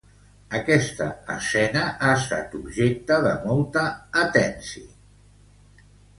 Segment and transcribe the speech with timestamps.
[0.59, 3.85] Aquesta escena ha estat objecte de molta
[4.25, 4.85] atenci